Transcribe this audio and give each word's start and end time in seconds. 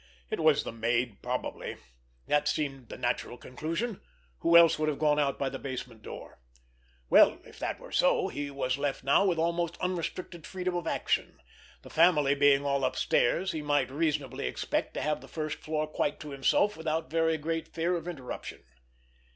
It 0.31 0.39
was 0.39 0.63
the 0.63 0.71
maid 0.71 1.21
probably. 1.21 1.77
That 2.25 2.47
seemed 2.47 2.89
the 2.89 2.97
natural 2.97 3.37
conclusion. 3.37 4.01
Who 4.39 4.57
else 4.57 4.79
would 4.79 4.89
have 4.89 4.97
gone 4.97 5.19
out 5.19 5.37
by 5.37 5.49
the 5.49 5.59
basement 5.59 6.01
door? 6.01 6.39
Well, 7.11 7.37
if 7.45 7.59
that 7.59 7.79
were 7.79 7.91
so, 7.91 8.27
he 8.27 8.49
was 8.49 8.79
left 8.79 9.03
now 9.03 9.25
with 9.25 9.37
almost 9.37 9.77
unrestricted 9.79 10.47
freedom 10.47 10.75
of 10.75 10.87
action; 10.87 11.39
the 11.83 11.91
family 11.91 12.33
being 12.33 12.65
all 12.65 12.83
upstairs, 12.83 13.51
he 13.51 13.61
might 13.61 13.91
reasonably 13.91 14.47
expect 14.47 14.95
to 14.95 15.03
have 15.03 15.21
the 15.21 15.27
first 15.27 15.59
floor 15.59 15.85
quite 15.85 16.19
to 16.21 16.31
himself 16.31 16.75
without 16.75 17.11
very 17.11 17.37
great 17.37 17.67
fear 17.67 17.95
of 17.95 18.07
interruption. 18.07 18.63